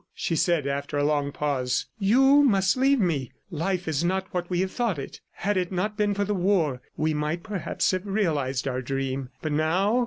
she 0.15 0.35
said 0.35 0.65
after 0.65 0.97
a 0.97 1.03
long 1.03 1.31
pause. 1.31 1.85
"You 1.99 2.41
must 2.41 2.75
leave 2.75 2.99
me.... 2.99 3.31
Life 3.51 3.87
is 3.87 4.03
not 4.03 4.27
what 4.33 4.49
we 4.49 4.61
have 4.61 4.71
thought 4.71 4.97
it. 4.97 5.21
Had 5.29 5.57
it 5.57 5.71
not 5.71 5.95
been 5.95 6.15
for 6.15 6.25
the 6.25 6.33
war, 6.33 6.81
we 6.97 7.13
might, 7.13 7.43
perhaps, 7.43 7.91
have 7.91 8.07
realized 8.07 8.67
our 8.67 8.81
dream, 8.81 9.29
but 9.43 9.51
now! 9.51 9.99